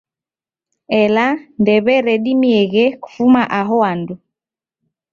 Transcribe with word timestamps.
Ela 1.01 1.25
ndew'eredimieghe 1.59 2.85
kufuma 3.03 3.41
aho 3.59 3.75
andu. 3.91 4.15